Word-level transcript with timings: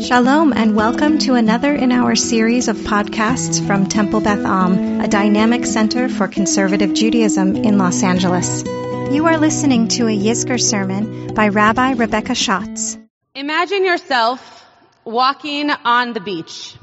Shalom 0.00 0.52
and 0.52 0.76
welcome 0.76 1.18
to 1.20 1.36
another 1.36 1.74
in 1.74 1.90
our 1.90 2.14
series 2.16 2.68
of 2.68 2.76
podcasts 2.76 3.66
from 3.66 3.86
Temple 3.86 4.20
Beth 4.20 4.44
Am, 4.44 5.00
a 5.00 5.08
dynamic 5.08 5.64
center 5.64 6.10
for 6.10 6.28
conservative 6.28 6.92
Judaism 6.92 7.56
in 7.56 7.78
Los 7.78 8.02
Angeles. 8.02 8.62
You 9.10 9.26
are 9.26 9.38
listening 9.38 9.88
to 9.88 10.06
a 10.06 10.14
Yizkor 10.14 10.60
sermon 10.60 11.32
by 11.32 11.48
Rabbi 11.48 11.92
Rebecca 11.92 12.34
Schatz. 12.34 12.98
Imagine 13.34 13.86
yourself 13.86 14.66
walking 15.04 15.70
on 15.70 16.12
the 16.12 16.20
beach. 16.20 16.74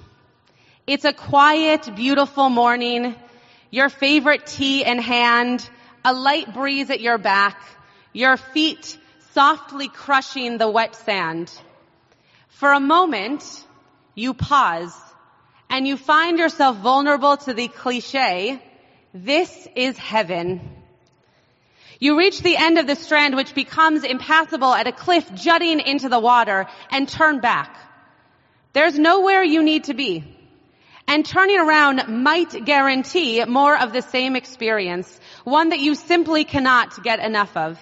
It's 0.87 1.05
a 1.05 1.13
quiet, 1.13 1.95
beautiful 1.95 2.49
morning, 2.49 3.15
your 3.69 3.89
favorite 3.89 4.47
tea 4.47 4.83
in 4.83 4.97
hand, 4.97 5.69
a 6.03 6.13
light 6.13 6.51
breeze 6.51 6.89
at 6.89 6.99
your 6.99 7.19
back, 7.19 7.61
your 8.11 8.37
feet 8.37 8.97
softly 9.33 9.87
crushing 9.87 10.57
the 10.57 10.67
wet 10.67 10.95
sand. 10.95 11.51
For 12.63 12.71
a 12.71 12.79
moment, 12.79 13.43
you 14.15 14.33
pause 14.33 14.95
and 15.69 15.85
you 15.85 15.97
find 15.97 16.39
yourself 16.39 16.77
vulnerable 16.77 17.35
to 17.35 17.53
the 17.53 17.67
cliche, 17.67 18.63
this 19.13 19.67
is 19.75 19.97
heaven. 19.97 20.61
You 21.99 22.17
reach 22.17 22.39
the 22.39 22.55
end 22.55 22.77
of 22.77 22.87
the 22.87 22.95
strand 22.95 23.35
which 23.35 23.53
becomes 23.53 24.05
impassable 24.05 24.73
at 24.73 24.87
a 24.87 24.93
cliff 24.93 25.29
jutting 25.33 25.81
into 25.81 26.07
the 26.07 26.21
water 26.21 26.67
and 26.89 27.05
turn 27.05 27.41
back. 27.41 27.75
There's 28.71 28.97
nowhere 28.97 29.43
you 29.43 29.61
need 29.61 29.83
to 29.91 29.93
be. 29.93 30.23
And 31.05 31.25
turning 31.25 31.59
around 31.59 32.23
might 32.23 32.63
guarantee 32.63 33.43
more 33.43 33.77
of 33.77 33.91
the 33.91 34.01
same 34.03 34.37
experience, 34.37 35.19
one 35.43 35.67
that 35.71 35.81
you 35.81 35.95
simply 35.95 36.45
cannot 36.45 37.03
get 37.03 37.19
enough 37.19 37.57
of. 37.57 37.77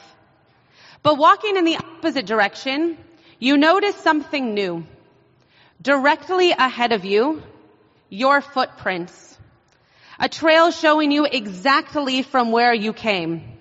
But 1.03 1.20
walking 1.20 1.55
in 1.55 1.66
the 1.66 1.77
opposite 1.77 2.25
direction, 2.25 2.98
you 3.41 3.58
notice 3.58 3.95
something 3.95 4.54
new. 4.54 4.86
Directly 5.81 6.52
ahead 6.52 6.91
of 6.91 7.05
you, 7.05 7.41
your 8.08 8.39
footprints. 8.39 9.36
A 10.20 10.30
trail 10.30 10.70
showing 10.70 11.11
you 11.11 11.25
exactly 11.25 12.22
from 12.22 12.52
where 12.52 12.72
you 12.72 12.94
came. 12.94 13.58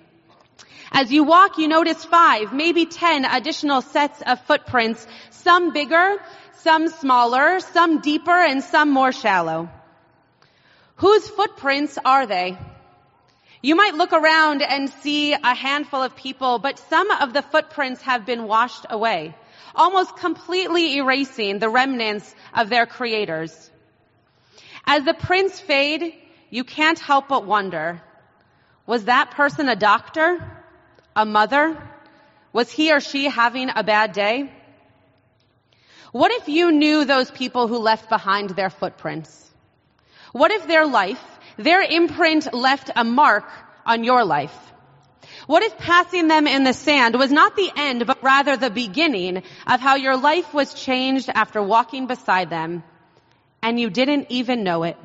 As 0.91 1.11
you 1.11 1.23
walk, 1.23 1.57
you 1.57 1.67
notice 1.67 2.05
five, 2.05 2.53
maybe 2.53 2.85
ten 2.85 3.25
additional 3.25 3.81
sets 3.81 4.21
of 4.21 4.39
footprints, 4.41 5.07
some 5.31 5.73
bigger, 5.73 6.17
some 6.59 6.87
smaller, 6.89 7.59
some 7.59 8.01
deeper, 8.01 8.39
and 8.51 8.63
some 8.63 8.91
more 8.91 9.11
shallow. 9.11 9.67
Whose 10.97 11.27
footprints 11.27 11.97
are 12.05 12.27
they? 12.27 12.55
You 13.63 13.75
might 13.75 13.95
look 13.95 14.13
around 14.13 14.61
and 14.61 14.91
see 15.01 15.33
a 15.33 15.55
handful 15.55 16.03
of 16.03 16.15
people, 16.15 16.59
but 16.59 16.77
some 16.77 17.09
of 17.09 17.33
the 17.33 17.41
footprints 17.41 18.03
have 18.03 18.27
been 18.27 18.47
washed 18.47 18.85
away 18.87 19.33
almost 19.75 20.17
completely 20.17 20.97
erasing 20.97 21.59
the 21.59 21.69
remnants 21.69 22.33
of 22.53 22.69
their 22.69 22.85
creators. 22.85 23.71
As 24.85 25.03
the 25.03 25.13
prints 25.13 25.59
fade, 25.59 26.13
you 26.49 26.63
can't 26.63 26.99
help 26.99 27.27
but 27.27 27.45
wonder, 27.45 28.01
was 28.85 29.05
that 29.05 29.31
person 29.31 29.69
a 29.69 29.75
doctor? 29.75 30.39
A 31.15 31.25
mother? 31.25 31.77
Was 32.53 32.71
he 32.71 32.91
or 32.91 32.99
she 32.99 33.25
having 33.25 33.69
a 33.73 33.83
bad 33.83 34.11
day? 34.13 34.51
What 36.11 36.31
if 36.31 36.49
you 36.49 36.71
knew 36.71 37.05
those 37.05 37.31
people 37.31 37.67
who 37.67 37.77
left 37.77 38.09
behind 38.09 38.49
their 38.49 38.69
footprints? 38.69 39.49
What 40.33 40.51
if 40.51 40.67
their 40.67 40.85
life, 40.85 41.23
their 41.57 41.81
imprint 41.81 42.53
left 42.53 42.89
a 42.95 43.03
mark 43.03 43.49
on 43.85 44.03
your 44.03 44.25
life? 44.25 44.70
What 45.47 45.63
if 45.63 45.77
passing 45.77 46.27
them 46.27 46.47
in 46.47 46.63
the 46.63 46.73
sand 46.73 47.15
was 47.15 47.31
not 47.31 47.55
the 47.55 47.71
end, 47.75 48.05
but 48.05 48.23
rather 48.23 48.57
the 48.57 48.69
beginning 48.69 49.43
of 49.67 49.79
how 49.79 49.95
your 49.95 50.17
life 50.17 50.53
was 50.53 50.73
changed 50.73 51.29
after 51.33 51.61
walking 51.61 52.07
beside 52.07 52.49
them 52.49 52.83
and 53.61 53.79
you 53.79 53.89
didn't 53.89 54.27
even 54.29 54.63
know 54.63 54.83
it? 54.83 54.97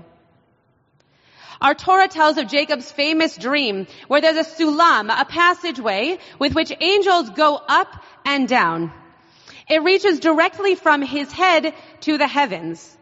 Our 1.61 1.75
Torah 1.75 2.09
tells 2.09 2.37
of 2.37 2.49
Jacob's 2.49 2.93
famous 2.93 3.37
dream 3.37 3.87
where 4.09 4.21
there's 4.21 4.37
a 4.37 4.51
sulam, 4.51 5.09
a 5.09 5.25
passageway 5.25 6.19
with 6.39 6.55
which 6.55 6.73
angels 6.81 7.31
go 7.31 7.57
up 7.57 8.05
and 8.27 8.47
down. 8.47 8.93
It 9.69 9.83
reaches 9.83 10.21
directly 10.21 10.75
from 10.75 11.03
his 11.03 11.33
head 11.33 11.75
to 12.03 12.19
the 12.19 12.27
heavens. 12.27 12.97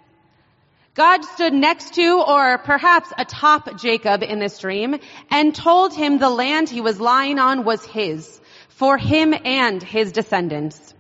God 0.95 1.25
stood 1.25 1.53
next 1.53 1.95
to 1.95 2.23
or 2.25 2.59
perhaps 2.59 3.13
atop 3.19 3.81
Jacob 3.81 4.23
in 4.23 4.39
this 4.39 4.59
dream 4.61 4.97
and 5.29 5.53
told 5.53 5.93
him 5.93 6.19
the 6.19 6.31
land 6.31 6.69
he 6.69 6.81
was 6.81 7.01
lying 7.01 7.41
on 7.41 7.65
was 7.65 7.85
his 7.85 8.41
for 8.69 8.97
him 8.97 9.35
and 9.45 9.83
his 9.83 10.13
descendants. 10.13 10.95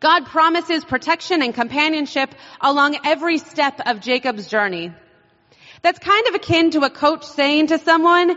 God 0.00 0.26
promises 0.26 0.84
protection 0.84 1.42
and 1.42 1.54
companionship 1.54 2.34
along 2.60 2.98
every 3.04 3.38
step 3.38 3.80
of 3.86 4.00
Jacob's 4.00 4.48
journey. 4.48 4.92
That's 5.80 5.98
kind 5.98 6.26
of 6.28 6.34
akin 6.34 6.70
to 6.72 6.80
a 6.80 6.90
coach 6.90 7.24
saying 7.24 7.68
to 7.68 7.78
someone 7.78 8.36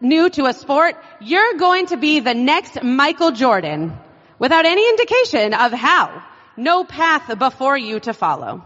new 0.00 0.30
to 0.30 0.46
a 0.46 0.52
sport, 0.52 0.94
you're 1.20 1.54
going 1.54 1.86
to 1.86 1.96
be 1.96 2.20
the 2.20 2.34
next 2.34 2.80
Michael 2.80 3.32
Jordan 3.32 3.96
without 4.38 4.66
any 4.66 4.88
indication 4.88 5.52
of 5.52 5.72
how. 5.72 6.22
No 6.56 6.84
path 6.84 7.36
before 7.38 7.76
you 7.76 7.98
to 8.00 8.12
follow. 8.12 8.64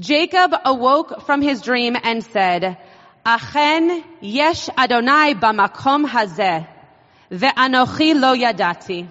Jacob 0.00 0.54
awoke 0.64 1.26
from 1.26 1.42
his 1.42 1.60
dream 1.60 1.94
and 2.02 2.24
said, 2.24 2.78
Achen 3.26 4.02
yesh 4.22 4.70
Adonai 4.70 5.34
bamakom 5.34 6.08
hazeh, 6.08 6.66
ve'anochi 7.30 8.18
lo 8.18 8.34
yadati. 8.34 9.06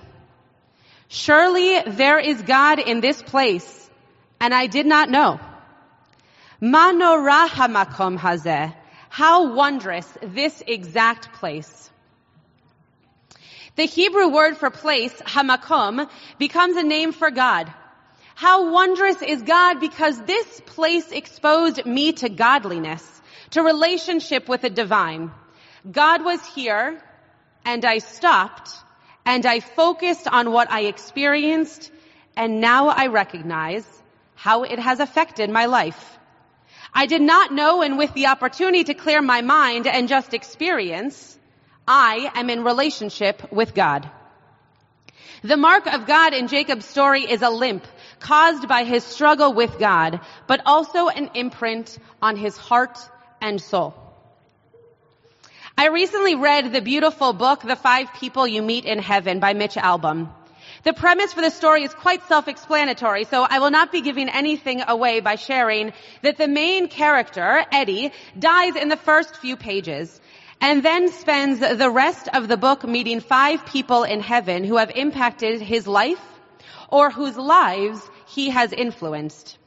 Surely 1.08 1.80
there 1.86 2.18
is 2.18 2.42
God 2.42 2.80
in 2.80 3.02
this 3.02 3.22
place, 3.22 3.90
and 4.40 4.52
I 4.52 4.66
did 4.66 4.88
not 4.88 5.12
know. 5.12 5.40
Manorah 6.60 7.50
hamakom 7.50 8.18
hazeh. 8.18 8.74
How 9.10 9.54
wondrous 9.54 10.08
this 10.24 10.64
exact 10.66 11.34
place. 11.34 11.92
The 13.76 13.86
Hebrew 13.86 14.30
word 14.30 14.58
for 14.58 14.72
place, 14.72 15.14
hamakom, 15.22 16.10
becomes 16.40 16.78
a 16.78 16.84
name 16.84 17.12
for 17.12 17.30
God. 17.30 17.72
How 18.40 18.72
wondrous 18.72 19.22
is 19.22 19.42
God 19.42 19.82
because 19.82 20.18
this 20.22 20.62
place 20.66 21.12
exposed 21.12 21.86
me 21.86 22.14
to 22.14 22.30
godliness, 22.30 23.04
to 23.50 23.62
relationship 23.62 24.48
with 24.48 24.62
the 24.62 24.70
divine. 24.70 25.32
God 25.92 26.24
was 26.24 26.40
here 26.56 27.04
and 27.66 27.84
I 27.84 27.98
stopped 27.98 28.70
and 29.26 29.46
I 29.46 29.60
focused 29.60 30.26
on 30.26 30.54
what 30.54 30.72
I 30.72 30.84
experienced 30.84 31.92
and 32.38 32.62
now 32.62 32.88
I 32.88 33.08
recognize 33.08 33.86
how 34.36 34.64
it 34.64 34.80
has 34.80 35.02
affected 35.02 35.50
my 35.50 35.66
life. 35.66 36.18
I 36.94 37.08
did 37.08 37.22
not 37.22 37.52
know 37.52 37.82
and 37.82 37.98
with 37.98 38.14
the 38.14 38.28
opportunity 38.28 38.86
to 38.86 38.94
clear 38.94 39.22
my 39.22 39.42
mind 39.42 39.86
and 39.86 40.08
just 40.08 40.34
experience, 40.34 41.38
I 41.86 42.32
am 42.36 42.50
in 42.50 42.64
relationship 42.64 43.52
with 43.52 43.76
God. 43.76 44.10
The 45.42 45.58
mark 45.58 45.88
of 45.88 46.06
God 46.06 46.34
in 46.34 46.48
Jacob's 46.48 46.86
story 46.86 47.24
is 47.24 47.42
a 47.42 47.50
limp 47.50 47.86
caused 48.20 48.68
by 48.68 48.84
his 48.84 49.04
struggle 49.04 49.54
with 49.54 49.80
God, 49.80 50.20
but 50.48 50.62
also 50.66 51.08
an 51.08 51.32
imprint 51.34 51.98
on 52.22 52.36
his 52.36 52.58
heart 52.58 52.98
and 53.42 53.62
soul. 53.62 53.94
I 55.78 55.88
recently 55.88 56.36
read 56.36 56.74
the 56.74 56.82
beautiful 56.82 57.32
book, 57.32 57.62
The 57.62 57.78
Five 57.78 58.14
People 58.16 58.46
You 58.46 58.62
Meet 58.62 58.86
in 58.86 59.00
Heaven 59.00 59.40
by 59.40 59.54
Mitch 59.54 59.76
Albom. 59.76 60.30
The 60.84 60.94
premise 60.94 61.34
for 61.34 61.42
the 61.42 61.50
story 61.50 61.84
is 61.84 61.94
quite 61.94 62.26
self-explanatory, 62.28 63.26
so 63.26 63.44
I 63.44 63.60
will 63.60 63.72
not 63.72 63.92
be 63.92 64.02
giving 64.02 64.30
anything 64.30 64.82
away 64.88 65.20
by 65.20 65.36
sharing 65.36 65.94
that 66.22 66.38
the 66.38 66.48
main 66.48 66.88
character, 66.88 67.66
Eddie, 67.72 68.12
dies 68.38 68.76
in 68.76 68.90
the 68.90 68.98
first 68.98 69.38
few 69.38 69.56
pages 69.56 70.20
and 70.62 70.84
then 70.84 71.12
spends 71.12 71.60
the 71.60 71.90
rest 71.90 72.28
of 72.34 72.48
the 72.48 72.58
book 72.58 72.86
meeting 72.86 73.20
five 73.22 73.66
people 73.66 74.04
in 74.04 74.20
heaven 74.20 74.64
who 74.64 74.78
have 74.78 74.92
impacted 74.92 75.62
his 75.62 75.88
life 75.88 76.22
or 76.92 77.10
whose 77.10 77.38
lives 77.38 78.02
he 78.28 78.50
has 78.50 78.74
influenced. 78.74 79.58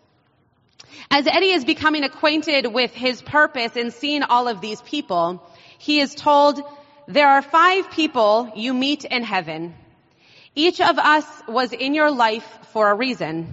As 1.11 1.27
Eddie 1.27 1.51
is 1.51 1.65
becoming 1.65 2.05
acquainted 2.05 2.67
with 2.67 2.93
his 2.93 3.23
purpose 3.23 3.77
in 3.77 3.91
seeing 3.91 4.23
all 4.23 4.49
of 4.49 4.61
these 4.61 4.81
people, 4.83 5.43
he 5.79 6.01
is 6.01 6.15
told, 6.15 6.61
there 7.07 7.29
are 7.29 7.43
five 7.43 7.91
people 7.91 8.53
you 8.55 8.75
meet 8.75 9.05
in 9.05 9.23
heaven. 9.23 9.75
Each 10.55 10.81
of 10.81 10.99
us 10.99 11.25
was 11.49 11.73
in 11.73 11.95
your 11.95 12.11
life 12.11 12.47
for 12.73 12.91
a 12.91 12.95
reason. 12.95 13.53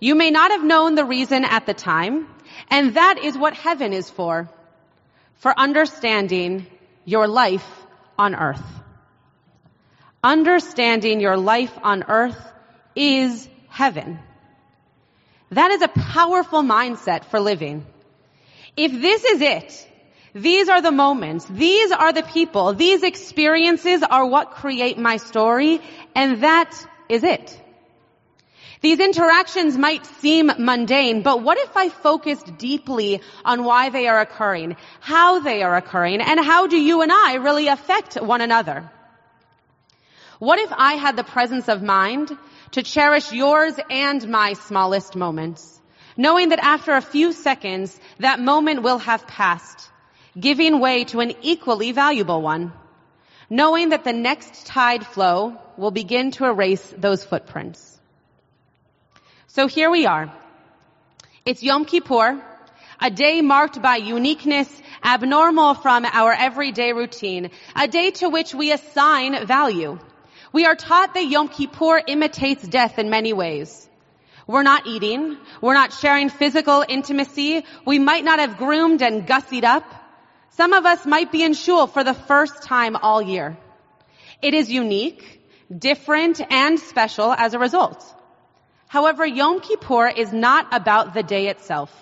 You 0.00 0.14
may 0.14 0.30
not 0.30 0.50
have 0.50 0.64
known 0.64 0.94
the 0.94 1.04
reason 1.04 1.44
at 1.44 1.66
the 1.66 1.74
time, 1.74 2.28
and 2.70 2.94
that 2.94 3.18
is 3.22 3.36
what 3.36 3.54
heaven 3.54 3.92
is 3.92 4.08
for. 4.08 4.48
For 5.36 5.58
understanding 5.58 6.66
your 7.04 7.28
life 7.28 7.66
on 8.18 8.34
earth. 8.34 8.64
Understanding 10.22 11.20
your 11.20 11.36
life 11.36 11.72
on 11.82 12.04
earth 12.08 12.52
is 12.96 13.48
heaven. 13.68 14.18
That 15.50 15.70
is 15.70 15.82
a 15.82 15.88
powerful 15.88 16.62
mindset 16.62 17.26
for 17.26 17.38
living. 17.38 17.86
If 18.76 18.90
this 18.90 19.24
is 19.24 19.40
it, 19.40 19.88
these 20.34 20.68
are 20.68 20.82
the 20.82 20.90
moments, 20.90 21.46
these 21.46 21.92
are 21.92 22.12
the 22.12 22.22
people, 22.22 22.74
these 22.74 23.02
experiences 23.02 24.02
are 24.02 24.26
what 24.26 24.50
create 24.50 24.98
my 24.98 25.18
story, 25.18 25.80
and 26.14 26.42
that 26.42 26.74
is 27.08 27.22
it. 27.22 27.62
These 28.82 29.00
interactions 29.00 29.78
might 29.78 30.04
seem 30.04 30.50
mundane, 30.58 31.22
but 31.22 31.42
what 31.42 31.58
if 31.58 31.76
I 31.76 31.88
focused 31.88 32.58
deeply 32.58 33.22
on 33.44 33.64
why 33.64 33.88
they 33.88 34.06
are 34.08 34.20
occurring, 34.20 34.76
how 35.00 35.40
they 35.40 35.62
are 35.62 35.76
occurring, 35.76 36.20
and 36.20 36.38
how 36.38 36.66
do 36.66 36.76
you 36.76 37.00
and 37.00 37.10
I 37.10 37.36
really 37.36 37.68
affect 37.68 38.16
one 38.16 38.42
another? 38.42 38.90
What 40.38 40.58
if 40.58 40.70
I 40.70 40.94
had 40.94 41.16
the 41.16 41.24
presence 41.24 41.68
of 41.68 41.82
mind 41.82 42.36
to 42.72 42.82
cherish 42.82 43.32
yours 43.32 43.74
and 43.90 44.28
my 44.28 44.54
smallest 44.54 45.16
moments, 45.16 45.80
knowing 46.16 46.50
that 46.50 46.58
after 46.58 46.94
a 46.94 47.00
few 47.00 47.32
seconds, 47.32 47.98
that 48.18 48.40
moment 48.40 48.82
will 48.82 48.98
have 48.98 49.26
passed, 49.26 49.90
giving 50.38 50.80
way 50.80 51.04
to 51.04 51.20
an 51.20 51.32
equally 51.42 51.92
valuable 51.92 52.42
one, 52.42 52.72
knowing 53.48 53.90
that 53.90 54.04
the 54.04 54.12
next 54.12 54.66
tide 54.66 55.06
flow 55.06 55.56
will 55.76 55.90
begin 55.90 56.30
to 56.32 56.44
erase 56.44 56.94
those 56.96 57.24
footprints. 57.24 57.98
So 59.48 59.66
here 59.66 59.90
we 59.90 60.06
are. 60.06 60.32
It's 61.44 61.62
Yom 61.62 61.84
Kippur, 61.84 62.42
a 63.00 63.10
day 63.10 63.40
marked 63.40 63.80
by 63.80 63.96
uniqueness, 63.96 64.68
abnormal 65.04 65.74
from 65.74 66.04
our 66.04 66.32
everyday 66.32 66.92
routine, 66.92 67.50
a 67.74 67.86
day 67.86 68.10
to 68.10 68.28
which 68.28 68.54
we 68.54 68.72
assign 68.72 69.46
value. 69.46 69.98
We 70.52 70.64
are 70.66 70.74
taught 70.74 71.14
that 71.14 71.26
Yom 71.26 71.48
Kippur 71.48 72.02
imitates 72.06 72.66
death 72.66 72.98
in 72.98 73.10
many 73.10 73.32
ways. 73.32 73.88
We're 74.46 74.62
not 74.62 74.86
eating. 74.86 75.36
We're 75.60 75.74
not 75.74 75.92
sharing 75.92 76.28
physical 76.28 76.84
intimacy. 76.88 77.64
We 77.84 77.98
might 77.98 78.24
not 78.24 78.38
have 78.38 78.56
groomed 78.56 79.02
and 79.02 79.26
gussied 79.26 79.64
up. 79.64 79.84
Some 80.50 80.72
of 80.72 80.86
us 80.86 81.04
might 81.04 81.32
be 81.32 81.42
in 81.42 81.54
shul 81.54 81.86
for 81.86 82.04
the 82.04 82.14
first 82.14 82.62
time 82.62 82.96
all 82.96 83.20
year. 83.20 83.58
It 84.40 84.54
is 84.54 84.70
unique, 84.70 85.42
different, 85.76 86.40
and 86.50 86.78
special 86.78 87.32
as 87.32 87.54
a 87.54 87.58
result. 87.58 88.04
However, 88.88 89.26
Yom 89.26 89.60
Kippur 89.60 90.08
is 90.08 90.32
not 90.32 90.68
about 90.72 91.12
the 91.12 91.22
day 91.22 91.48
itself. 91.48 91.92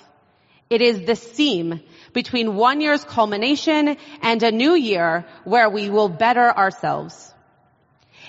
It 0.71 0.83
is 0.83 1.05
the 1.05 1.17
seam 1.17 1.81
between 2.13 2.57
one 2.57 2.81
year's 2.81 3.05
culmination 3.05 3.97
and 4.23 4.43
a 4.43 4.53
new 4.53 4.75
year 4.75 5.27
where 5.45 5.69
we 5.69 5.91
will 5.91 6.09
better 6.09 6.51
ourselves. 6.51 7.34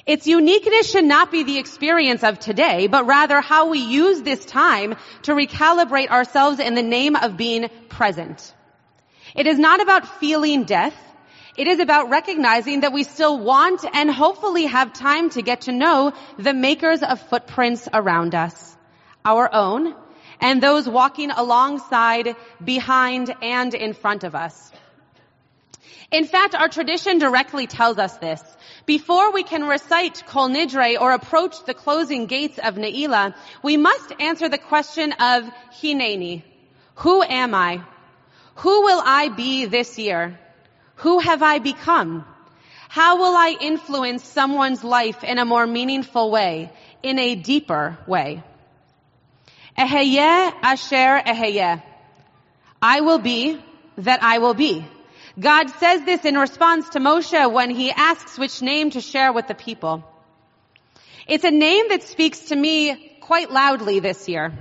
Its 0.05 0.27
uniqueness 0.27 0.91
should 0.91 1.05
not 1.05 1.31
be 1.31 1.43
the 1.43 1.57
experience 1.57 2.23
of 2.23 2.39
today, 2.39 2.85
but 2.85 3.07
rather 3.07 3.41
how 3.41 3.69
we 3.69 3.79
use 3.79 4.21
this 4.21 4.45
time 4.45 4.95
to 5.23 5.31
recalibrate 5.33 6.09
ourselves 6.09 6.59
in 6.59 6.75
the 6.75 6.83
name 6.83 7.15
of 7.15 7.37
being 7.37 7.69
present. 7.89 8.53
It 9.35 9.47
is 9.47 9.57
not 9.57 9.81
about 9.81 10.19
feeling 10.19 10.65
death. 10.65 10.95
It 11.57 11.67
is 11.67 11.79
about 11.79 12.09
recognizing 12.09 12.81
that 12.81 12.93
we 12.93 13.03
still 13.03 13.39
want 13.39 13.83
and 13.93 14.11
hopefully 14.11 14.65
have 14.65 14.93
time 14.93 15.31
to 15.31 15.41
get 15.41 15.61
to 15.61 15.71
know 15.71 16.13
the 16.37 16.53
makers 16.53 17.01
of 17.01 17.19
footprints 17.21 17.87
around 17.91 18.35
us, 18.35 18.77
our 19.23 19.51
own, 19.51 19.95
and 20.39 20.61
those 20.61 20.87
walking 20.87 21.31
alongside, 21.31 22.35
behind, 22.63 23.33
and 23.41 23.73
in 23.73 23.93
front 23.93 24.23
of 24.23 24.35
us. 24.35 24.71
In 26.11 26.25
fact, 26.25 26.55
our 26.55 26.69
tradition 26.69 27.19
directly 27.19 27.67
tells 27.67 27.97
us 27.97 28.17
this. 28.17 28.41
Before 28.85 29.31
we 29.31 29.43
can 29.43 29.63
recite 29.63 30.25
Kol 30.27 30.49
Nidre 30.49 30.99
or 30.99 31.11
approach 31.11 31.65
the 31.65 31.73
closing 31.73 32.27
gates 32.27 32.59
of 32.59 32.75
Ne'ilah, 32.75 33.33
we 33.63 33.77
must 33.77 34.13
answer 34.19 34.47
the 34.47 34.57
question 34.57 35.11
of 35.13 35.43
Hineni. 35.81 36.43
Who 36.95 37.23
am 37.23 37.55
I? 37.55 37.81
Who 38.55 38.83
will 38.83 39.01
I 39.03 39.29
be 39.29 39.65
this 39.65 39.97
year? 39.97 40.39
Who 40.97 41.19
have 41.19 41.43
I 41.43 41.59
become? 41.59 42.25
How 42.87 43.17
will 43.17 43.35
I 43.35 43.57
influence 43.59 44.23
someone's 44.23 44.83
life 44.83 45.23
in 45.23 45.39
a 45.39 45.45
more 45.45 45.67
meaningful 45.67 46.31
way, 46.31 46.71
in 47.03 47.19
a 47.19 47.35
deeper 47.35 47.97
way? 48.07 48.43
Eheyeh 49.77 50.53
asher 50.61 51.21
eheyeh. 51.25 51.83
I 52.81 53.01
will 53.01 53.19
be 53.19 53.61
that 53.97 54.23
I 54.23 54.37
will 54.37 54.53
be. 54.53 54.85
God 55.37 55.69
says 55.69 56.01
this 56.03 56.23
in 56.23 56.35
response 56.35 56.89
to 56.89 56.99
Moshe 56.99 57.51
when 57.51 57.69
he 57.69 57.91
asks 57.91 58.37
which 58.37 58.61
name 58.61 58.91
to 58.91 59.01
share 59.01 59.33
with 59.33 59.47
the 59.47 59.55
people. 59.55 60.03
It's 61.27 61.43
a 61.43 61.51
name 61.51 61.89
that 61.89 62.03
speaks 62.03 62.39
to 62.49 62.55
me 62.55 63.17
quite 63.19 63.51
loudly 63.51 63.99
this 63.99 64.29
year. 64.29 64.53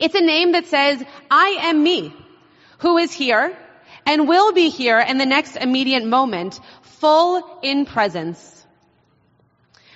It's 0.00 0.14
a 0.14 0.20
name 0.20 0.52
that 0.52 0.66
says, 0.66 1.02
I 1.30 1.58
am 1.62 1.82
me, 1.82 2.14
who 2.78 2.96
is 2.96 3.12
here, 3.12 3.56
and 4.06 4.26
will 4.26 4.52
be 4.52 4.70
here 4.70 4.98
in 4.98 5.18
the 5.18 5.26
next 5.26 5.56
immediate 5.56 6.06
moment, 6.06 6.58
full 6.82 7.60
in 7.62 7.84
presence. 7.84 8.64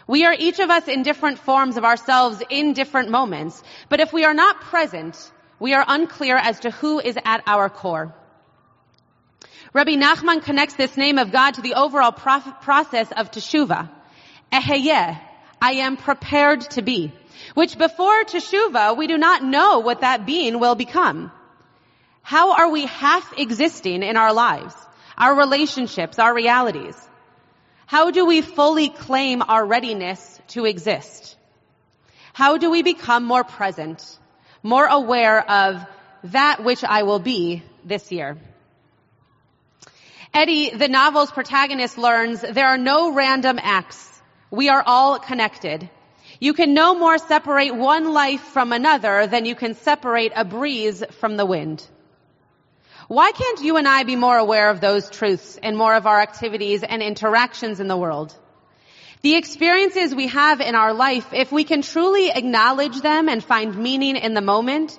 We 0.07 0.27
are 0.27 0.35
each 0.39 0.59
of 0.59 0.71
us 0.71 0.89
in 0.89 1.05
different 1.05 1.39
forms 1.39 1.77
of 1.77 1.85
ourselves 1.85 2.43
in 2.51 2.75
different 2.75 3.11
moments, 3.11 3.63
but 3.89 4.01
if 4.01 4.13
we 4.13 4.25
are 4.25 4.35
not 4.35 4.61
present, 4.61 5.33
we 5.59 5.73
are 5.73 5.85
unclear 5.89 6.37
as 6.37 6.61
to 6.61 6.71
who 6.71 7.01
is 7.01 7.17
at 7.25 7.43
our 7.47 7.71
core. 7.71 8.15
Rabbi 9.77 9.97
Nachman 9.97 10.43
connects 10.43 10.75
this 10.77 10.97
name 10.97 11.19
of 11.19 11.31
God 11.31 11.51
to 11.57 11.61
the 11.61 11.75
overall 11.75 12.11
process 12.11 13.13
of 13.15 13.31
teshuvah. 13.31 13.91
Eheyeh, 14.51 15.21
I 15.61 15.73
am 15.73 15.99
prepared 15.99 16.63
to 16.71 16.81
be. 16.81 17.13
Which 17.53 17.77
before 17.77 18.25
teshuvah, 18.25 18.97
we 18.97 19.07
do 19.07 19.19
not 19.19 19.45
know 19.45 19.81
what 19.81 20.01
that 20.01 20.25
being 20.25 20.61
will 20.61 20.77
become. 20.77 21.31
How 22.23 22.55
are 22.55 22.71
we 22.71 22.87
half 22.87 23.39
existing 23.39 24.03
in 24.03 24.17
our 24.17 24.33
lives, 24.33 24.75
our 25.19 25.35
relationships, 25.35 26.19
our 26.19 26.35
realities? 26.35 26.97
How 27.85 28.11
do 28.11 28.25
we 28.25 28.41
fully 28.41 28.89
claim 28.89 29.43
our 29.43 29.67
readiness 29.67 30.41
to 30.55 30.65
exist? 30.65 31.37
How 32.33 32.57
do 32.57 32.71
we 32.71 32.83
become 32.83 33.25
more 33.25 33.45
present, 33.45 34.19
more 34.63 34.87
aware 34.87 35.39
of 35.39 35.85
that 36.25 36.65
which 36.65 36.83
I 36.83 37.03
will 37.03 37.19
be 37.19 37.63
this 37.85 38.11
year? 38.11 38.39
Eddie, 40.35 40.71
the 40.71 40.89
novel's 40.89 41.31
protagonist 41.31 41.99
learns 41.99 42.41
there 42.41 42.69
are 42.69 42.79
no 42.79 43.13
random 43.13 43.59
acts. 43.63 44.07
We 44.51 44.69
are 44.69 44.83
all 44.85 45.19
connected. 45.19 45.89
You 46.41 46.53
can 46.53 46.75
no 46.75 46.95
more 46.95 47.19
separate 47.19 47.75
one 47.75 48.13
life 48.13 48.41
from 48.41 48.73
another 48.73 49.27
than 49.27 49.47
you 49.47 49.55
can 49.55 49.75
separate 49.75 50.33
a 50.35 50.45
breeze 50.45 51.03
from 51.21 51.37
the 51.37 51.47
wind. 51.47 51.87
Why 53.09 53.31
can't 53.31 53.63
you 53.63 53.77
and 53.77 53.87
I 53.87 54.03
be 54.03 54.17
more 54.17 54.37
aware 54.37 54.69
of 54.69 54.81
those 54.81 55.09
truths 55.09 55.59
and 55.63 55.77
more 55.77 55.95
of 55.95 56.07
our 56.07 56.21
activities 56.21 56.83
and 56.83 57.03
interactions 57.03 57.81
in 57.81 57.87
the 57.87 57.97
world? 57.97 58.37
The 59.23 59.37
experiences 59.37 60.15
we 60.15 60.27
have 60.27 60.61
in 60.61 60.75
our 60.75 60.93
life, 60.93 61.33
if 61.33 61.51
we 61.51 61.65
can 61.65 61.83
truly 61.83 62.31
acknowledge 62.31 63.01
them 63.01 63.29
and 63.29 63.43
find 63.43 63.77
meaning 63.77 64.17
in 64.17 64.35
the 64.35 64.41
moment, 64.41 64.99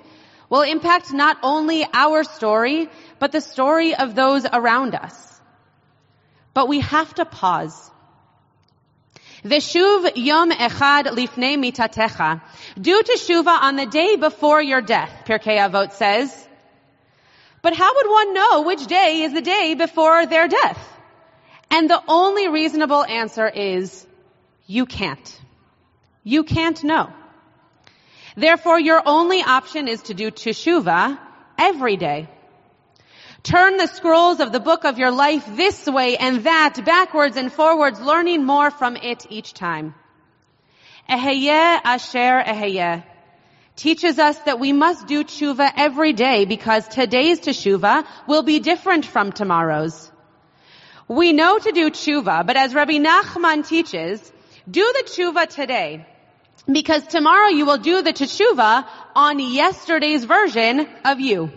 will 0.50 0.62
impact 0.62 1.12
not 1.12 1.36
only 1.42 1.86
our 1.92 2.24
story, 2.24 2.88
but 3.18 3.32
the 3.32 3.40
story 3.40 3.94
of 3.94 4.14
those 4.14 4.46
around 4.46 4.94
us. 4.94 5.40
But 6.54 6.68
we 6.68 6.80
have 6.80 7.14
to 7.14 7.24
pause. 7.24 7.90
Veshuv 9.44 10.12
yom 10.16 10.50
echad 10.50 11.04
lifnei 11.06 11.56
mitatecha. 11.56 12.42
Do 12.80 13.02
teshuva 13.02 13.60
on 13.62 13.76
the 13.76 13.86
day 13.86 14.16
before 14.16 14.60
your 14.60 14.80
death, 14.80 15.24
Pirkei 15.26 15.58
Avot 15.58 15.92
says. 15.92 16.48
But 17.62 17.74
how 17.74 17.94
would 17.94 18.10
one 18.10 18.34
know 18.34 18.62
which 18.62 18.86
day 18.86 19.22
is 19.22 19.32
the 19.32 19.40
day 19.40 19.74
before 19.74 20.26
their 20.26 20.48
death? 20.48 20.84
And 21.70 21.88
the 21.88 22.02
only 22.08 22.48
reasonable 22.48 23.04
answer 23.04 23.48
is, 23.48 24.06
you 24.66 24.86
can't. 24.86 25.40
You 26.24 26.44
can't 26.44 26.82
know. 26.82 27.12
Therefore, 28.36 28.78
your 28.78 29.02
only 29.04 29.42
option 29.42 29.88
is 29.88 30.02
to 30.02 30.14
do 30.14 30.30
teshuva 30.30 31.18
every 31.58 31.96
day. 31.96 32.28
Turn 33.42 33.76
the 33.76 33.86
scrolls 33.86 34.40
of 34.40 34.52
the 34.52 34.60
book 34.60 34.84
of 34.84 34.98
your 34.98 35.10
life 35.10 35.44
this 35.56 35.86
way 35.86 36.16
and 36.16 36.44
that, 36.44 36.84
backwards 36.84 37.36
and 37.36 37.52
forwards, 37.52 38.00
learning 38.00 38.44
more 38.44 38.70
from 38.70 38.96
it 38.96 39.26
each 39.30 39.54
time. 39.54 39.94
Eheyeh 41.08 41.80
asher 41.84 42.42
eheyeh 42.44 43.04
teaches 43.76 44.18
us 44.18 44.36
that 44.40 44.58
we 44.58 44.72
must 44.72 45.06
do 45.06 45.22
tshuva 45.22 45.72
every 45.76 46.12
day 46.12 46.44
because 46.44 46.86
today's 46.88 47.38
teshuva 47.38 48.04
will 48.26 48.42
be 48.42 48.58
different 48.58 49.06
from 49.06 49.30
tomorrow's. 49.30 50.10
We 51.06 51.32
know 51.32 51.58
to 51.58 51.72
do 51.72 51.88
tshuva, 51.90 52.44
but 52.44 52.56
as 52.56 52.74
Rabbi 52.74 52.98
Nachman 52.98 53.66
teaches, 53.66 54.20
do 54.68 54.82
the 54.96 55.04
tshuva 55.08 55.48
today. 55.48 56.06
Because 56.70 57.06
tomorrow 57.06 57.48
you 57.48 57.64
will 57.64 57.78
do 57.78 58.02
the 58.02 58.12
teshuva 58.12 58.86
on 59.14 59.38
yesterday's 59.38 60.24
version 60.24 60.86
of 61.04 61.20
you. 61.20 61.50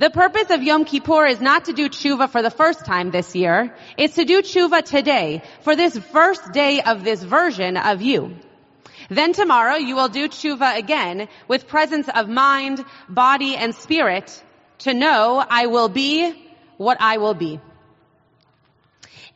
The 0.00 0.08
purpose 0.08 0.48
of 0.48 0.62
Yom 0.62 0.86
Kippur 0.86 1.26
is 1.26 1.42
not 1.42 1.66
to 1.66 1.74
do 1.74 1.90
tshuva 1.90 2.30
for 2.30 2.40
the 2.40 2.50
first 2.50 2.86
time 2.86 3.10
this 3.10 3.36
year. 3.36 3.74
It's 3.98 4.14
to 4.14 4.24
do 4.24 4.40
tshuva 4.40 4.82
today 4.82 5.42
for 5.60 5.76
this 5.76 5.98
first 5.98 6.52
day 6.52 6.80
of 6.80 7.04
this 7.04 7.22
version 7.22 7.76
of 7.76 8.00
you. 8.00 8.34
Then 9.10 9.34
tomorrow 9.34 9.74
you 9.74 9.96
will 9.96 10.08
do 10.08 10.26
tshuva 10.30 10.78
again 10.78 11.28
with 11.48 11.68
presence 11.68 12.08
of 12.08 12.30
mind, 12.30 12.82
body, 13.10 13.56
and 13.56 13.74
spirit 13.74 14.42
to 14.78 14.94
know 14.94 15.44
I 15.46 15.66
will 15.66 15.90
be 15.90 16.32
what 16.78 16.96
I 16.98 17.18
will 17.18 17.34
be. 17.34 17.60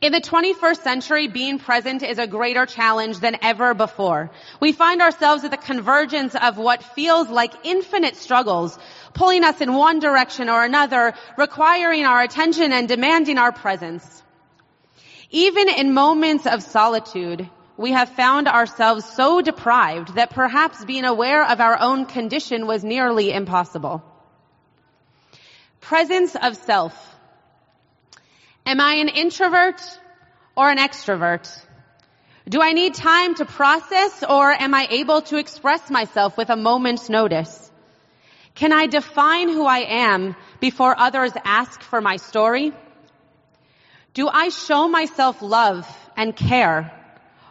In 0.01 0.11
the 0.11 0.19
21st 0.19 0.81
century, 0.83 1.27
being 1.27 1.57
present 1.57 2.03
is 2.03 2.19
a 2.19 2.27
greater 2.27 2.65
challenge 2.65 3.19
than 3.19 3.37
ever 3.41 3.73
before. 3.73 4.29
We 4.59 4.73
find 4.73 5.01
ourselves 5.01 5.45
at 5.45 5.51
the 5.51 5.57
convergence 5.57 6.35
of 6.35 6.57
what 6.57 6.83
feels 6.83 7.29
like 7.29 7.53
infinite 7.63 8.17
struggles, 8.17 8.77
pulling 9.13 9.45
us 9.45 9.61
in 9.61 9.73
one 9.73 9.99
direction 9.99 10.49
or 10.49 10.65
another, 10.65 11.13
requiring 11.37 12.03
our 12.03 12.21
attention 12.21 12.73
and 12.73 12.89
demanding 12.89 13.37
our 13.37 13.53
presence. 13.53 14.21
Even 15.31 15.69
in 15.69 15.93
moments 15.93 16.45
of 16.45 16.61
solitude, 16.61 17.49
we 17.77 17.91
have 17.91 18.09
found 18.09 18.49
ourselves 18.49 19.05
so 19.05 19.41
deprived 19.41 20.15
that 20.15 20.29
perhaps 20.29 20.83
being 20.83 21.05
aware 21.05 21.45
of 21.45 21.61
our 21.61 21.79
own 21.79 22.05
condition 22.05 22.67
was 22.67 22.83
nearly 22.83 23.31
impossible. 23.31 24.03
Presence 25.79 26.35
of 26.35 26.57
self 26.57 27.14
Am 28.67 28.81
I 28.81 28.95
an 28.95 29.09
introvert 29.09 29.79
or 30.57 30.71
an 30.71 30.79
extrovert? 30.79 31.47
Do 32.49 32.63
I 32.63 32.73
need 32.73 32.95
time 32.95 33.35
to 33.35 33.45
process 33.45 34.23
or 34.27 34.51
am 34.51 34.73
I 34.73 34.87
able 34.89 35.21
to 35.23 35.37
express 35.37 35.91
myself 35.91 36.35
with 36.35 36.49
a 36.49 36.55
moment's 36.55 37.07
notice? 37.07 37.71
Can 38.55 38.73
I 38.73 38.87
define 38.87 39.49
who 39.49 39.65
I 39.65 39.79
am 40.07 40.35
before 40.59 40.97
others 40.97 41.31
ask 41.43 41.79
for 41.81 42.01
my 42.01 42.15
story? 42.15 42.73
Do 44.15 44.27
I 44.29 44.49
show 44.49 44.87
myself 44.87 45.43
love 45.43 45.87
and 46.17 46.35
care 46.35 46.91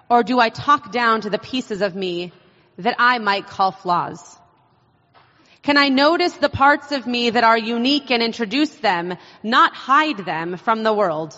or 0.09 0.25
do 0.25 0.40
I 0.40 0.49
talk 0.49 0.90
down 0.90 1.21
to 1.21 1.30
the 1.30 1.38
pieces 1.38 1.80
of 1.80 1.94
me 1.94 2.33
that 2.78 2.97
I 2.99 3.18
might 3.18 3.47
call 3.47 3.71
flaws? 3.71 4.37
Can 5.64 5.78
I 5.78 5.88
notice 5.88 6.35
the 6.35 6.50
parts 6.50 6.92
of 6.92 7.06
me 7.06 7.30
that 7.30 7.42
are 7.42 7.56
unique 7.56 8.11
and 8.11 8.23
introduce 8.23 8.68
them, 8.68 9.16
not 9.42 9.75
hide 9.75 10.18
them 10.18 10.59
from 10.59 10.83
the 10.83 10.92
world? 10.92 11.35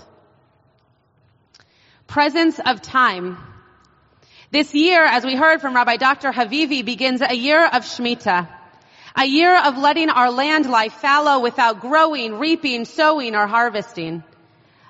Presence 2.09 2.59
of 2.59 2.83
time. 2.83 3.38
This 4.50 4.75
year, 4.75 5.04
as 5.04 5.25
we 5.25 5.37
heard 5.37 5.61
from 5.61 5.76
Rabbi 5.76 5.97
Dr. 5.97 6.33
Havivi, 6.33 6.85
begins 6.85 7.21
a 7.21 7.37
year 7.37 7.64
of 7.64 7.85
Shemitah. 7.85 8.49
A 9.14 9.25
year 9.25 9.56
of 9.56 9.78
letting 9.78 10.11
our 10.11 10.33
land 10.33 10.68
lie 10.68 10.88
fallow 10.88 11.38
without 11.38 11.80
growing, 11.80 12.40
reaping, 12.40 12.85
sowing, 12.85 13.37
or 13.37 13.47
harvesting. 13.47 14.25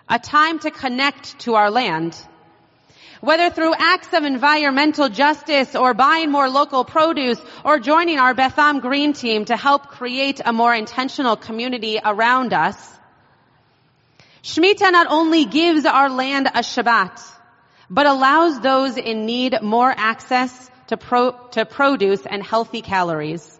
A 0.08 0.18
time 0.18 0.60
to 0.60 0.70
connect 0.70 1.40
to 1.40 1.56
our 1.56 1.70
land 1.70 2.16
whether 3.20 3.50
through 3.50 3.74
acts 3.74 4.12
of 4.12 4.24
environmental 4.24 5.08
justice 5.08 5.74
or 5.74 5.94
buying 5.94 6.30
more 6.30 6.48
local 6.48 6.84
produce 6.84 7.40
or 7.64 7.78
joining 7.78 8.18
our 8.18 8.34
Beth 8.34 8.58
Am 8.58 8.80
Green 8.80 9.12
Team 9.12 9.44
to 9.46 9.56
help 9.56 9.88
create 9.88 10.40
a 10.44 10.52
more 10.52 10.74
intentional 10.74 11.36
community 11.36 11.98
around 12.04 12.52
us. 12.52 12.76
Shemitah 14.42 14.92
not 14.92 15.08
only 15.10 15.44
gives 15.44 15.86
our 15.86 16.08
land 16.08 16.46
a 16.46 16.60
Shabbat, 16.60 17.20
but 17.90 18.06
allows 18.06 18.60
those 18.60 18.96
in 18.96 19.26
need 19.26 19.60
more 19.62 19.92
access 19.96 20.70
to, 20.88 20.96
pro, 20.96 21.32
to 21.52 21.64
produce 21.66 22.24
and 22.26 22.42
healthy 22.42 22.82
calories. 22.82 23.58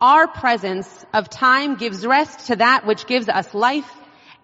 Our 0.00 0.28
presence 0.28 1.06
of 1.12 1.28
time 1.28 1.76
gives 1.76 2.06
rest 2.06 2.46
to 2.46 2.56
that 2.56 2.86
which 2.86 3.06
gives 3.06 3.28
us 3.28 3.52
life 3.54 3.90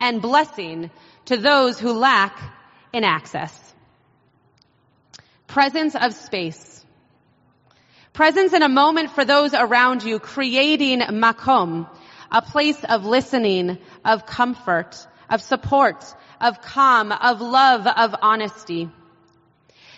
and 0.00 0.20
blessing 0.20 0.90
to 1.26 1.36
those 1.36 1.78
who 1.78 1.92
lack 1.92 2.38
in 2.92 3.04
access. 3.04 3.73
Presence 5.54 5.94
of 5.94 6.14
space. 6.14 6.84
Presence 8.12 8.54
in 8.54 8.64
a 8.64 8.68
moment 8.68 9.12
for 9.12 9.24
those 9.24 9.54
around 9.54 10.02
you, 10.02 10.18
creating 10.18 10.98
makom, 10.98 11.88
a 12.32 12.42
place 12.42 12.82
of 12.82 13.04
listening, 13.04 13.78
of 14.04 14.26
comfort, 14.26 15.06
of 15.30 15.40
support, 15.40 16.04
of 16.40 16.60
calm, 16.60 17.12
of 17.12 17.40
love, 17.40 17.86
of 17.86 18.16
honesty. 18.20 18.90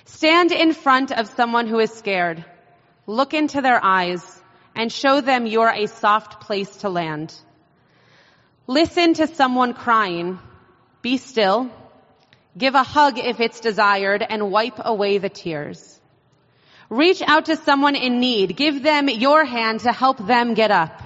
Stand 0.04 0.52
in 0.52 0.74
front 0.74 1.10
of 1.10 1.26
someone 1.28 1.66
who 1.66 1.78
is 1.78 1.90
scared. 1.90 2.44
Look 3.06 3.32
into 3.32 3.62
their 3.62 3.82
eyes 3.82 4.22
and 4.74 4.92
show 4.92 5.22
them 5.22 5.46
you're 5.46 5.72
a 5.72 5.86
soft 5.86 6.42
place 6.42 6.76
to 6.82 6.90
land. 6.90 7.34
Listen 8.66 9.14
to 9.14 9.26
someone 9.26 9.72
crying. 9.72 10.38
Be 11.00 11.16
still 11.16 11.70
Give 12.56 12.74
a 12.74 12.82
hug 12.82 13.18
if 13.18 13.40
it's 13.40 13.60
desired 13.60 14.24
and 14.26 14.50
wipe 14.50 14.78
away 14.78 15.18
the 15.18 15.28
tears. 15.28 16.00
Reach 16.88 17.20
out 17.20 17.46
to 17.46 17.56
someone 17.56 17.96
in 17.96 18.20
need. 18.20 18.56
Give 18.56 18.82
them 18.82 19.08
your 19.08 19.44
hand 19.44 19.80
to 19.80 19.92
help 19.92 20.18
them 20.26 20.54
get 20.54 20.70
up. 20.70 21.02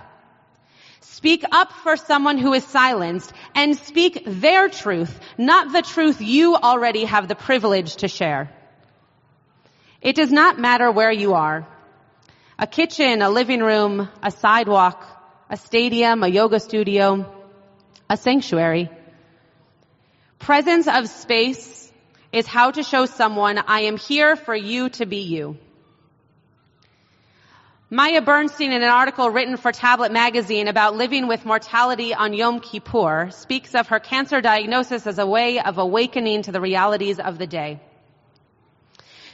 Speak 1.01 1.45
up 1.51 1.73
for 1.73 1.97
someone 1.97 2.39
who 2.39 2.53
is 2.53 2.65
silenced 2.65 3.33
and 3.55 3.77
speak 3.77 4.23
their 4.27 4.69
truth, 4.69 5.19
not 5.37 5.73
the 5.73 5.83
truth 5.83 6.21
you 6.21 6.55
already 6.57 7.05
have 7.05 7.29
the 7.29 7.35
privilege 7.35 7.97
to 7.97 8.09
share. 8.09 8.51
It 10.01 10.17
does 10.17 10.31
not 10.31 10.59
matter 10.59 10.91
where 10.91 11.13
you 11.13 11.35
are. 11.35 11.67
A 12.59 12.67
kitchen, 12.67 13.23
a 13.23 13.31
living 13.31 13.61
room, 13.61 14.09
a 14.23 14.31
sidewalk, 14.31 15.05
a 15.51 15.57
stadium, 15.57 16.23
a 16.23 16.29
yoga 16.29 16.61
studio, 16.61 17.27
a 18.09 18.17
sanctuary. 18.17 18.89
Presence 20.41 20.89
of 20.89 21.07
space 21.09 21.93
is 22.33 22.47
how 22.47 22.71
to 22.71 22.83
show 22.83 23.05
someone, 23.05 23.59
I 23.59 23.83
am 23.83 23.99
here 23.99 24.37
for 24.37 24.57
you 24.57 24.89
to 24.89 25.05
be 25.05 25.19
you. 25.19 25.59
Maya 27.91 28.23
Bernstein 28.23 28.73
in 28.73 28.83
an 28.83 28.89
article 28.89 29.29
written 29.29 29.59
for 29.59 29.71
Tablet 29.71 30.13
magazine 30.13 30.67
about 30.67 30.97
living 30.97 31.29
with 31.29 31.45
mortality 31.45 32.15
on 32.15 32.33
Yom 32.33 32.61
Kippur 32.61 33.31
speaks 33.33 33.75
of 33.75 33.89
her 33.89 34.01
cancer 34.01 34.41
diagnosis 34.41 35.07
as 35.07 35.19
a 35.19 35.27
way 35.27 35.61
of 35.61 35.77
awakening 35.77 36.43
to 36.43 36.53
the 36.53 36.61
realities 36.61 37.21
of 37.21 37.37
the 37.37 37.47
day. 37.47 37.79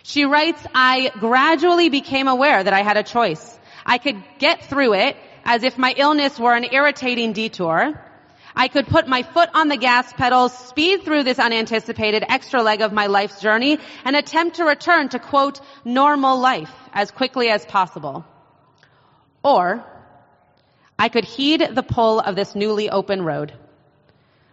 She 0.02 0.24
writes, 0.24 0.60
I 0.74 1.12
gradually 1.20 1.88
became 1.88 2.26
aware 2.26 2.64
that 2.64 2.72
I 2.72 2.82
had 2.82 2.96
a 2.96 3.04
choice. 3.04 3.58
I 3.84 3.98
could 3.98 4.20
get 4.40 4.64
through 4.64 4.94
it 4.94 5.16
as 5.44 5.62
if 5.62 5.78
my 5.78 5.94
illness 5.96 6.36
were 6.36 6.54
an 6.54 6.66
irritating 6.72 7.32
detour, 7.32 8.02
I 8.58 8.68
could 8.68 8.86
put 8.86 9.06
my 9.06 9.22
foot 9.22 9.50
on 9.52 9.68
the 9.68 9.76
gas 9.76 10.10
pedal, 10.14 10.48
speed 10.48 11.02
through 11.02 11.24
this 11.24 11.38
unanticipated 11.38 12.24
extra 12.26 12.62
leg 12.62 12.80
of 12.80 12.90
my 12.90 13.06
life's 13.06 13.42
journey, 13.42 13.78
and 14.02 14.16
attempt 14.16 14.56
to 14.56 14.64
return 14.64 15.10
to 15.10 15.18
quote, 15.18 15.60
normal 15.84 16.38
life 16.40 16.72
as 16.94 17.10
quickly 17.10 17.50
as 17.50 17.66
possible. 17.66 18.24
Or, 19.44 19.84
I 20.98 21.10
could 21.10 21.26
heed 21.26 21.68
the 21.74 21.82
pull 21.82 22.18
of 22.18 22.34
this 22.34 22.54
newly 22.54 22.88
open 22.88 23.22
road. 23.22 23.52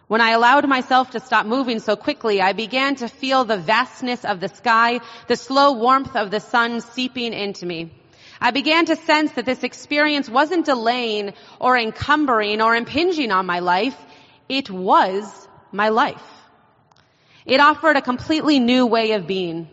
When 0.06 0.20
I 0.20 0.32
allowed 0.32 0.68
myself 0.68 1.12
to 1.12 1.20
stop 1.20 1.46
moving 1.46 1.78
so 1.78 1.96
quickly, 1.96 2.42
I 2.42 2.52
began 2.52 2.96
to 2.96 3.08
feel 3.08 3.44
the 3.44 3.56
vastness 3.56 4.26
of 4.26 4.38
the 4.38 4.50
sky, 4.50 5.00
the 5.28 5.36
slow 5.36 5.72
warmth 5.72 6.14
of 6.14 6.30
the 6.30 6.40
sun 6.40 6.82
seeping 6.82 7.32
into 7.32 7.64
me. 7.64 7.90
I 8.44 8.50
began 8.50 8.84
to 8.84 8.96
sense 8.96 9.32
that 9.32 9.46
this 9.46 9.62
experience 9.64 10.28
wasn't 10.28 10.66
delaying 10.66 11.32
or 11.58 11.78
encumbering 11.78 12.60
or 12.60 12.76
impinging 12.76 13.30
on 13.32 13.46
my 13.46 13.60
life. 13.60 13.96
It 14.50 14.68
was 14.68 15.48
my 15.72 15.88
life. 15.88 16.26
It 17.46 17.58
offered 17.60 17.96
a 17.96 18.02
completely 18.02 18.60
new 18.60 18.84
way 18.84 19.12
of 19.12 19.26
being. 19.26 19.70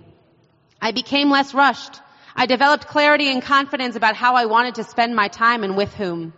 I 0.82 0.94
became 0.94 1.30
less 1.30 1.54
rushed. 1.54 2.00
I 2.34 2.46
developed 2.46 2.88
clarity 2.88 3.30
and 3.30 3.42
confidence 3.42 3.98
about 3.98 4.16
how 4.16 4.36
I 4.36 4.46
wanted 4.46 4.76
to 4.76 4.86
spend 4.86 5.18
my 5.18 5.28
time 5.28 5.66
and 5.66 5.76
with 5.76 5.94
whom. 5.94 6.32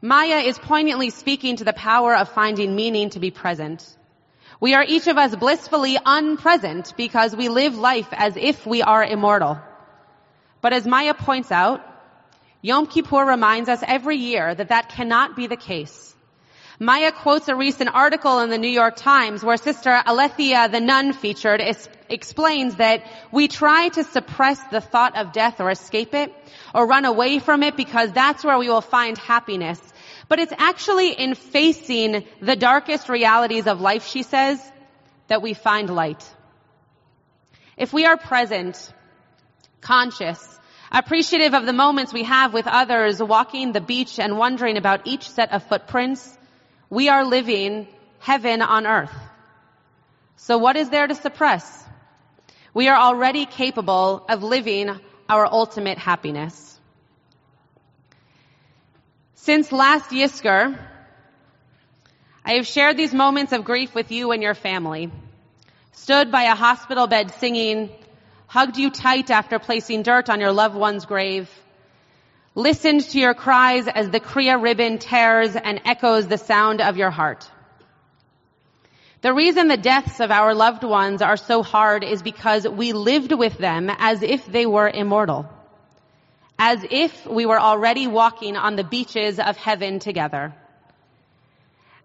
Maya 0.00 0.38
is 0.38 0.56
poignantly 0.56 1.10
speaking 1.10 1.56
to 1.56 1.64
the 1.64 1.72
power 1.72 2.14
of 2.14 2.28
finding 2.28 2.76
meaning 2.76 3.10
to 3.10 3.18
be 3.18 3.32
present. 3.32 3.84
We 4.60 4.74
are 4.74 4.84
each 4.86 5.08
of 5.08 5.18
us 5.18 5.34
blissfully 5.34 5.98
unpresent 6.06 6.96
because 6.96 7.34
we 7.34 7.48
live 7.48 7.76
life 7.76 8.06
as 8.12 8.36
if 8.36 8.64
we 8.64 8.82
are 8.82 9.02
immortal. 9.02 9.58
But 10.64 10.72
as 10.72 10.86
Maya 10.86 11.12
points 11.12 11.52
out, 11.52 11.82
Yom 12.62 12.86
Kippur 12.86 13.22
reminds 13.22 13.68
us 13.68 13.82
every 13.86 14.16
year 14.16 14.54
that 14.54 14.70
that 14.70 14.88
cannot 14.88 15.36
be 15.36 15.46
the 15.46 15.58
case. 15.58 16.14
Maya 16.80 17.12
quotes 17.12 17.48
a 17.48 17.54
recent 17.54 17.90
article 17.92 18.40
in 18.40 18.48
the 18.48 18.56
New 18.56 18.70
York 18.70 18.96
Times 18.96 19.44
where 19.44 19.58
Sister 19.58 19.90
Aletheia, 19.90 20.70
the 20.70 20.80
nun 20.80 21.12
featured, 21.12 21.60
explains 22.08 22.76
that 22.76 23.04
we 23.30 23.46
try 23.46 23.90
to 23.90 24.04
suppress 24.04 24.58
the 24.70 24.80
thought 24.80 25.18
of 25.18 25.32
death 25.32 25.60
or 25.60 25.70
escape 25.70 26.14
it 26.14 26.32
or 26.74 26.86
run 26.86 27.04
away 27.04 27.40
from 27.40 27.62
it 27.62 27.76
because 27.76 28.10
that's 28.12 28.42
where 28.42 28.56
we 28.56 28.70
will 28.70 28.80
find 28.80 29.18
happiness. 29.18 29.78
But 30.30 30.38
it's 30.38 30.54
actually 30.56 31.10
in 31.12 31.34
facing 31.34 32.24
the 32.40 32.56
darkest 32.56 33.10
realities 33.10 33.66
of 33.66 33.82
life, 33.82 34.06
she 34.06 34.22
says, 34.22 34.58
that 35.28 35.42
we 35.42 35.52
find 35.52 35.90
light. 35.90 36.24
If 37.76 37.92
we 37.92 38.06
are 38.06 38.16
present, 38.16 38.94
conscious, 39.84 40.58
appreciative 40.90 41.54
of 41.54 41.66
the 41.66 41.72
moments 41.72 42.12
we 42.12 42.24
have 42.24 42.52
with 42.52 42.66
others, 42.66 43.22
walking 43.22 43.70
the 43.70 43.80
beach 43.80 44.18
and 44.18 44.36
wondering 44.36 44.76
about 44.76 45.06
each 45.06 45.28
set 45.30 45.52
of 45.52 45.62
footprints, 45.62 46.36
we 46.90 47.08
are 47.08 47.24
living 47.24 47.86
heaven 48.18 48.62
on 48.62 48.86
earth. 48.86 49.14
So 50.36 50.58
what 50.58 50.76
is 50.76 50.90
there 50.90 51.06
to 51.06 51.14
suppress? 51.14 51.84
We 52.72 52.88
are 52.88 52.96
already 52.96 53.46
capable 53.46 54.24
of 54.28 54.42
living 54.42 54.90
our 55.28 55.46
ultimate 55.46 55.98
happiness. 55.98 56.78
Since 59.36 59.72
last 59.72 60.10
Yizkor, 60.10 60.78
I 62.44 62.52
have 62.54 62.66
shared 62.66 62.96
these 62.96 63.14
moments 63.14 63.52
of 63.52 63.64
grief 63.64 63.94
with 63.94 64.10
you 64.10 64.32
and 64.32 64.42
your 64.42 64.54
family. 64.54 65.10
Stood 65.92 66.30
by 66.30 66.44
a 66.44 66.54
hospital 66.54 67.06
bed 67.06 67.30
singing, 67.38 67.90
hugged 68.54 68.76
you 68.76 68.88
tight 68.88 69.30
after 69.32 69.58
placing 69.58 70.04
dirt 70.04 70.30
on 70.30 70.38
your 70.38 70.52
loved 70.52 70.76
one's 70.76 71.06
grave, 71.06 71.50
listened 72.54 73.00
to 73.00 73.18
your 73.18 73.34
cries 73.34 73.88
as 73.88 74.10
the 74.10 74.20
Kriya 74.20 74.62
ribbon 74.62 74.98
tears 74.98 75.56
and 75.56 75.80
echoes 75.84 76.28
the 76.28 76.38
sound 76.38 76.80
of 76.80 76.96
your 76.96 77.10
heart. 77.10 77.50
The 79.22 79.34
reason 79.34 79.66
the 79.66 79.76
deaths 79.76 80.20
of 80.20 80.30
our 80.30 80.54
loved 80.54 80.84
ones 80.84 81.20
are 81.20 81.36
so 81.36 81.64
hard 81.64 82.04
is 82.04 82.22
because 82.22 82.68
we 82.68 82.92
lived 82.92 83.32
with 83.32 83.58
them 83.58 83.90
as 83.90 84.22
if 84.22 84.46
they 84.46 84.66
were 84.66 84.88
immortal. 84.88 85.48
As 86.56 86.78
if 86.88 87.26
we 87.26 87.46
were 87.46 87.58
already 87.58 88.06
walking 88.06 88.56
on 88.56 88.76
the 88.76 88.84
beaches 88.84 89.40
of 89.40 89.56
heaven 89.56 89.98
together. 89.98 90.54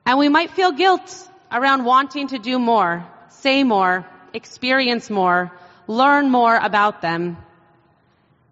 And 0.03 0.17
we 0.17 0.29
might 0.29 0.49
feel 0.49 0.71
guilt 0.71 1.29
around 1.51 1.85
wanting 1.85 2.29
to 2.29 2.39
do 2.39 2.57
more, 2.57 3.05
say 3.29 3.63
more, 3.63 4.07
experience 4.33 5.11
more, 5.11 5.51
learn 5.89 6.29
more 6.29 6.55
about 6.55 7.01
them. 7.01 7.36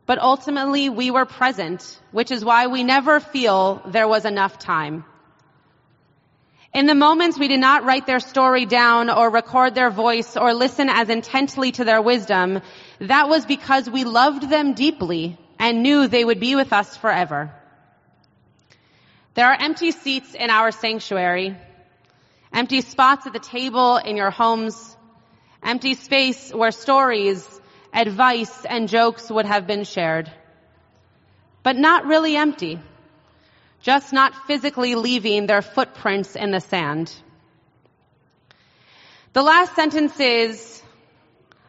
But 0.07 0.17
ultimately 0.17 0.89
we 0.89 1.11
were 1.11 1.25
present, 1.25 2.01
which 2.11 2.31
is 2.31 2.43
why 2.43 2.65
we 2.65 2.83
never 2.83 3.19
feel 3.19 3.79
there 3.85 4.07
was 4.07 4.25
enough 4.25 4.57
time. 4.57 5.05
In 6.73 6.87
the 6.87 6.95
moments 6.95 7.37
we 7.37 7.47
did 7.47 7.59
not 7.59 7.83
write 7.83 8.07
their 8.07 8.19
story 8.19 8.65
down 8.65 9.11
or 9.11 9.29
record 9.29 9.75
their 9.75 9.91
voice 9.91 10.35
or 10.35 10.53
listen 10.55 10.89
as 10.89 11.09
intently 11.09 11.71
to 11.73 11.83
their 11.83 12.01
wisdom, 12.01 12.59
that 13.01 13.29
was 13.29 13.45
because 13.45 13.87
we 13.87 14.03
loved 14.03 14.49
them 14.49 14.73
deeply 14.73 15.37
and 15.59 15.83
knew 15.83 16.07
they 16.07 16.25
would 16.25 16.39
be 16.39 16.55
with 16.55 16.73
us 16.73 16.97
forever. 16.97 17.53
There 19.35 19.45
are 19.45 19.57
empty 19.59 19.91
seats 19.91 20.33
in 20.33 20.49
our 20.49 20.71
sanctuary, 20.71 21.55
empty 22.51 22.81
spots 22.81 23.27
at 23.27 23.33
the 23.33 23.39
table 23.39 23.97
in 23.97 24.17
your 24.17 24.31
homes, 24.31 24.96
empty 25.67 25.93
space 25.93 26.51
where 26.51 26.71
stories, 26.71 27.47
advice, 27.93 28.65
and 28.65 28.89
jokes 28.89 29.29
would 29.29 29.45
have 29.45 29.67
been 29.67 29.83
shared. 29.83 30.31
But 31.61 31.75
not 31.75 32.05
really 32.05 32.35
empty 32.35 32.79
just 33.81 34.11
not 34.11 34.35
physically 34.47 34.95
leaving 34.95 35.45
their 35.45 35.61
footprints 35.61 36.35
in 36.35 36.51
the 36.51 36.59
sand. 36.59 37.13
The 39.33 39.41
last 39.41 39.75
sentences 39.75 40.81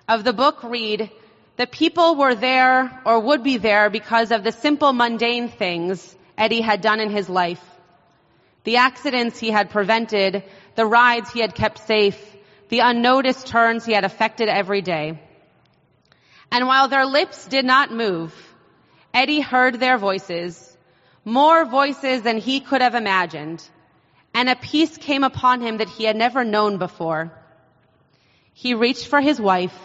of 0.08 0.24
the 0.24 0.32
book 0.32 0.62
read, 0.62 1.10
the 1.56 1.66
people 1.66 2.16
were 2.16 2.34
there 2.34 3.00
or 3.04 3.20
would 3.20 3.42
be 3.42 3.58
there 3.58 3.90
because 3.90 4.30
of 4.30 4.42
the 4.42 4.52
simple 4.52 4.92
mundane 4.92 5.48
things 5.48 6.16
Eddie 6.36 6.60
had 6.60 6.80
done 6.80 7.00
in 7.00 7.10
his 7.10 7.28
life. 7.28 7.62
The 8.64 8.76
accidents 8.76 9.38
he 9.38 9.50
had 9.50 9.70
prevented, 9.70 10.44
the 10.74 10.86
rides 10.86 11.30
he 11.30 11.40
had 11.40 11.54
kept 11.54 11.86
safe, 11.86 12.18
the 12.68 12.80
unnoticed 12.80 13.46
turns 13.46 13.84
he 13.84 13.92
had 13.92 14.04
affected 14.04 14.48
every 14.48 14.82
day. 14.82 15.20
And 16.50 16.66
while 16.66 16.88
their 16.88 17.06
lips 17.06 17.46
did 17.46 17.64
not 17.64 17.92
move, 17.92 18.34
Eddie 19.12 19.40
heard 19.40 19.78
their 19.78 19.98
voices 19.98 20.64
more 21.24 21.66
voices 21.66 22.22
than 22.22 22.38
he 22.38 22.60
could 22.60 22.80
have 22.80 22.94
imagined, 22.94 23.62
and 24.32 24.48
a 24.48 24.56
peace 24.56 24.96
came 24.96 25.24
upon 25.24 25.60
him 25.60 25.76
that 25.78 25.88
he 25.88 26.04
had 26.04 26.16
never 26.16 26.42
known 26.42 26.78
before. 26.78 27.30
He 28.54 28.74
reached 28.74 29.06
for 29.06 29.20
his 29.20 29.40
wife, 29.40 29.76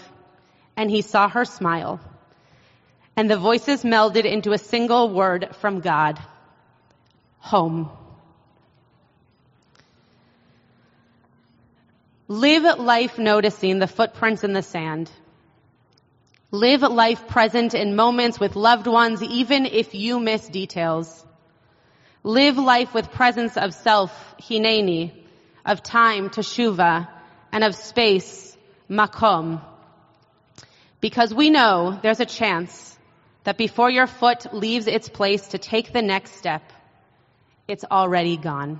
and 0.78 0.90
he 0.90 1.02
saw 1.02 1.28
her 1.28 1.44
smile, 1.44 2.00
and 3.16 3.30
the 3.30 3.38
voices 3.38 3.84
melded 3.84 4.26
into 4.26 4.54
a 4.54 4.58
single 4.58 5.10
word 5.10 5.56
from 5.60 5.82
God. 5.82 6.20
Home. 7.40 7.92
Live 12.34 12.80
life 12.80 13.20
noticing 13.20 13.78
the 13.78 13.86
footprints 13.86 14.44
in 14.44 14.54
the 14.54 14.64
sand. 14.64 15.12
Live 16.50 16.82
life 16.82 17.28
present 17.28 17.76
in 17.76 17.96
moments 17.96 18.40
with 18.40 18.56
loved 18.56 18.88
ones, 18.88 19.22
even 19.22 19.68
if 19.68 19.94
you 19.94 20.20
miss 20.20 20.48
details. 20.48 21.24
Live 22.24 22.58
life 22.58 22.92
with 22.92 23.12
presence 23.12 23.56
of 23.56 23.76
self, 23.76 24.12
hineni, 24.42 25.12
of 25.64 25.84
time, 25.84 26.32
teshuva, 26.32 27.08
and 27.52 27.64
of 27.64 27.76
space, 27.76 28.58
makom. 28.90 29.62
Because 31.02 31.32
we 31.32 31.52
know 31.52 32.00
there's 32.02 32.20
a 32.20 32.26
chance 32.26 32.98
that 33.44 33.60
before 33.60 33.92
your 33.92 34.08
foot 34.08 34.52
leaves 34.52 34.88
its 34.88 35.08
place 35.08 35.50
to 35.50 35.60
take 35.60 35.94
the 35.94 36.02
next 36.02 36.32
step, 36.38 36.64
it's 37.68 37.86
already 37.92 38.38
gone. 38.38 38.80